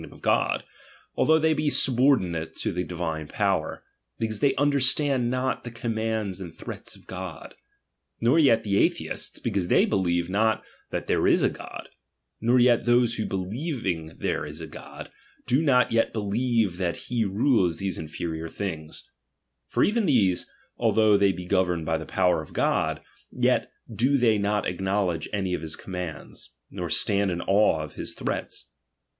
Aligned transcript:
20S] 0.01 0.03
dom 0.05 0.13
of 0.13 0.21
God, 0.23 0.63
although 1.15 1.37
they 1.37 1.53
be 1.53 1.69
subordinate 1.69 2.55
to 2.55 2.71
the 2.71 2.81
chap.xv. 2.81 2.87
divine 2.89 3.27
power; 3.27 3.83
because 4.17 4.39
they 4.39 4.53
nndejstand 4.53 5.25
not 5.25 5.63
the 5.63 5.69
''commands 5.85 6.41
and 6.41 6.51
threats 6.51 6.95
of 6.95 7.05
God: 7.05 7.53
nor 8.19 8.39
yet 8.39 8.63
the 8.63 8.77
atheists, 8.79 9.37
because 9.37 9.67
they 9.67 9.85
believe 9.85 10.27
not 10.27 10.63
that 10.89 11.05
there 11.05 11.27
is 11.27 11.43
a 11.43 11.51
God; 11.51 11.87
nor 12.41 12.59
yet 12.59 12.85
those 12.85 13.13
who 13.17 13.27
believing 13.27 14.15
there 14.17 14.43
is 14.43 14.59
a 14.59 14.65
God, 14.65 15.11
do 15.45 15.61
not 15.61 15.91
yet 15.91 16.11
believe 16.13 16.77
that 16.77 16.95
he 16.95 17.23
rules 17.23 17.77
these 17.77 17.99
inferior 17.99 18.47
things: 18.47 19.07
for 19.67 19.83
even 19.83 20.07
these, 20.07 20.49
although 20.77 21.15
they 21.15 21.31
be 21.31 21.45
governed 21.45 21.85
by 21.85 21.99
the 21.99 22.07
power 22.07 22.41
of 22.41 22.53
God, 22.53 23.03
yet 23.31 23.71
do 23.93 24.17
they 24.17 24.39
not 24.39 24.67
acknowledge 24.67 25.29
any 25.31 25.53
of 25.53 25.61
his 25.61 25.75
commands, 25.75 26.49
nor 26.71 26.89
stand 26.89 27.29
in 27.29 27.39
awe 27.41 27.81
of 27.83 27.93
his 27.93 28.15
threats. 28.15 28.65